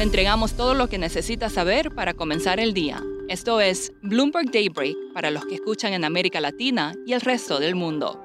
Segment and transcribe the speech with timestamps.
[0.00, 3.02] Le entregamos todo lo que necesita saber para comenzar el día.
[3.28, 7.74] Esto es Bloomberg Daybreak para los que escuchan en América Latina y el resto del
[7.74, 8.18] mundo.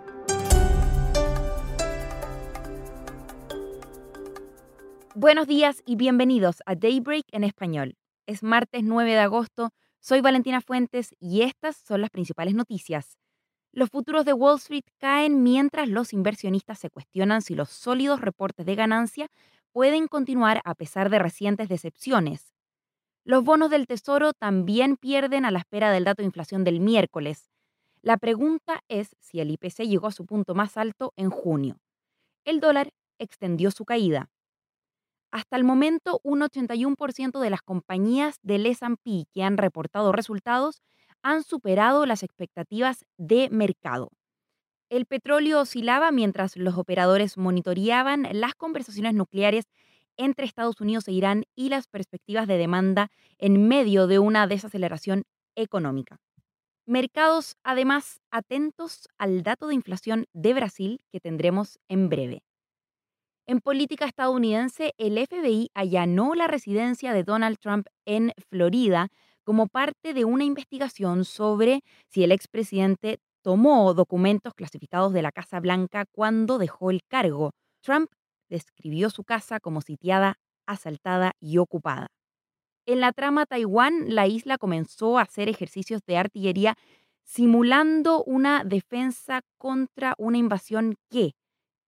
[5.15, 7.97] Buenos días y bienvenidos a Daybreak en español.
[8.26, 13.17] Es martes 9 de agosto, soy Valentina Fuentes y estas son las principales noticias.
[13.73, 18.66] Los futuros de Wall Street caen mientras los inversionistas se cuestionan si los sólidos reportes
[18.66, 19.27] de ganancia
[19.76, 22.53] pueden continuar a pesar de recientes decepciones.
[23.25, 27.52] Los bonos del Tesoro también pierden a la espera del dato de inflación del miércoles.
[28.02, 31.81] La pregunta es si el IPC llegó a su punto más alto en junio.
[32.45, 34.30] El dólar extendió su caída.
[35.30, 40.83] Hasta el momento, un 81% de las compañías del S&P que han reportado resultados
[41.21, 44.09] han superado las expectativas de mercado.
[44.89, 49.66] El petróleo oscilaba mientras los operadores monitoreaban las conversaciones nucleares
[50.17, 55.23] entre Estados Unidos e Irán y las perspectivas de demanda en medio de una desaceleración
[55.56, 56.19] económica.
[56.86, 62.44] Mercados, además, atentos al dato de inflación de Brasil que tendremos en breve.
[63.47, 69.09] En política estadounidense, el FBI allanó la residencia de Donald Trump en Florida
[69.44, 75.59] como parte de una investigación sobre si el expresidente tomó documentos clasificados de la Casa
[75.59, 77.51] Blanca cuando dejó el cargo.
[77.81, 78.09] Trump
[78.49, 82.07] describió su casa como sitiada, asaltada y ocupada.
[82.88, 86.75] En la trama Taiwán, la isla comenzó a hacer ejercicios de artillería
[87.23, 91.33] simulando una defensa contra una invasión que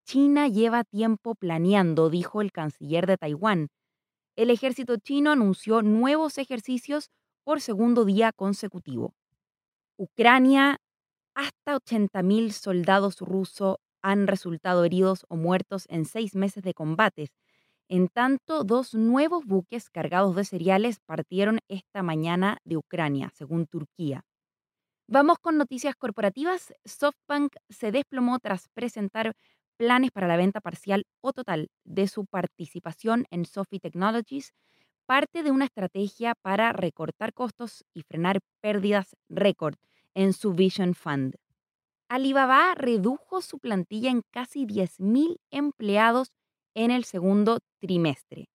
[0.06, 3.70] China lleva tiempo planeando, dijo el canciller de Taiwán.
[4.36, 7.10] El ejército chino anunció nuevos ejercicios
[7.44, 9.16] por segundo día consecutivo.
[9.98, 10.80] Ucrania
[11.38, 17.30] hasta 80.000 soldados rusos han resultado heridos o muertos en seis meses de combates.
[17.88, 24.24] En tanto, dos nuevos buques cargados de cereales partieron esta mañana de Ucrania, según Turquía.
[25.08, 26.74] Vamos con noticias corporativas.
[26.86, 29.34] SoftBank se desplomó tras presentar
[29.78, 34.54] planes para la venta parcial o total de su participación en Sophie Technologies,
[35.06, 39.76] parte de una estrategia para recortar costos y frenar pérdidas récord
[40.18, 41.36] en su Vision Fund.
[42.10, 46.34] Alibaba redujo su plantilla en casi 10.000 empleados
[46.74, 48.50] en el segundo trimestre.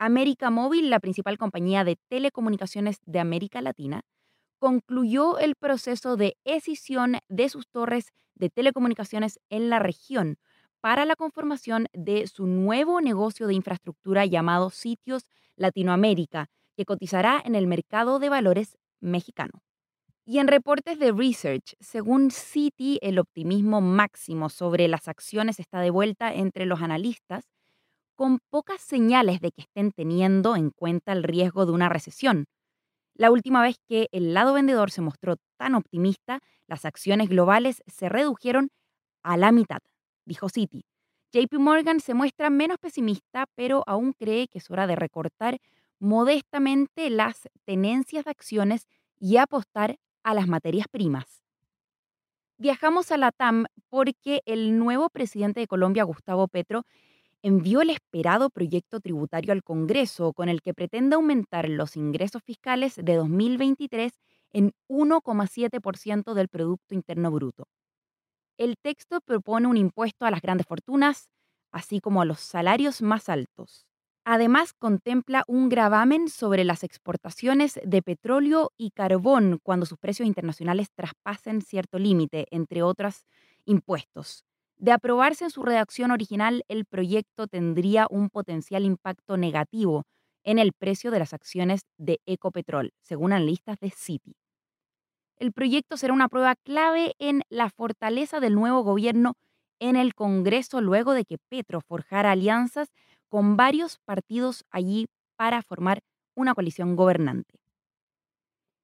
[0.00, 4.02] América Móvil, la principal compañía de telecomunicaciones de América Latina,
[4.58, 10.38] concluyó el proceso de escisión de sus torres de telecomunicaciones en la región
[10.80, 15.22] para la conformación de su nuevo negocio de infraestructura llamado Sitios
[15.54, 19.62] Latinoamérica, que cotizará en el mercado de valores mexicano.
[20.26, 25.90] Y en reportes de research, según Citi, el optimismo máximo sobre las acciones está de
[25.90, 27.44] vuelta entre los analistas,
[28.14, 32.46] con pocas señales de que estén teniendo en cuenta el riesgo de una recesión.
[33.14, 38.08] La última vez que el lado vendedor se mostró tan optimista, las acciones globales se
[38.08, 38.70] redujeron
[39.22, 39.80] a la mitad,
[40.24, 40.86] dijo Citi.
[41.32, 45.58] JP Morgan se muestra menos pesimista, pero aún cree que es hora de recortar
[45.98, 48.86] modestamente las tenencias de acciones
[49.18, 51.44] y apostar a las materias primas.
[52.58, 56.84] Viajamos a la TAM porque el nuevo presidente de Colombia, Gustavo Petro,
[57.42, 62.96] envió el esperado proyecto tributario al Congreso con el que pretende aumentar los ingresos fiscales
[62.96, 64.12] de 2023
[64.52, 67.68] en 1,7% del Producto Interno Bruto.
[68.56, 71.28] El texto propone un impuesto a las grandes fortunas,
[71.70, 73.86] así como a los salarios más altos.
[74.26, 80.88] Además, contempla un gravamen sobre las exportaciones de petróleo y carbón cuando sus precios internacionales
[80.94, 83.26] traspasen cierto límite, entre otros
[83.66, 84.44] impuestos.
[84.78, 90.04] De aprobarse en su redacción original, el proyecto tendría un potencial impacto negativo
[90.42, 94.34] en el precio de las acciones de Ecopetrol, según analistas de Citi.
[95.36, 99.34] El proyecto será una prueba clave en la fortaleza del nuevo gobierno
[99.80, 102.88] en el Congreso luego de que Petro forjara alianzas
[103.28, 105.06] con varios partidos allí
[105.36, 106.00] para formar
[106.34, 107.60] una coalición gobernante.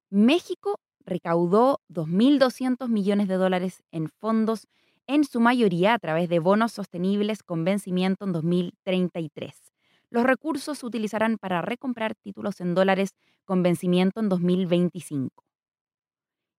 [0.09, 4.67] México recaudó 2.200 millones de dólares en fondos,
[5.07, 9.53] en su mayoría a través de bonos sostenibles con vencimiento en 2033.
[10.09, 13.11] Los recursos se utilizarán para recomprar títulos en dólares
[13.45, 15.43] con vencimiento en 2025.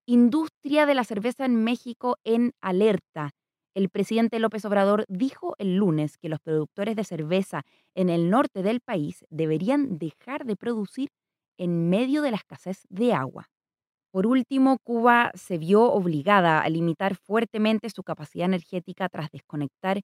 [0.06, 3.30] Industria de la cerveza en México en alerta
[3.74, 7.62] el presidente López Obrador dijo el lunes que los productores de cerveza
[7.94, 11.10] en el norte del país deberían dejar de producir
[11.56, 13.48] en medio de la escasez de agua.
[14.10, 20.02] Por último, Cuba se vio obligada a limitar fuertemente su capacidad energética tras desconectar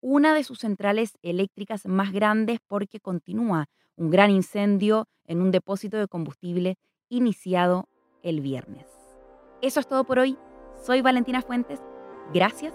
[0.00, 3.66] una de sus centrales eléctricas más grandes porque continúa
[3.96, 6.76] un gran incendio en un depósito de combustible
[7.08, 7.88] iniciado
[8.22, 8.86] el viernes.
[9.60, 10.38] Eso es todo por hoy.
[10.84, 11.80] Soy Valentina Fuentes.
[12.32, 12.74] Gracias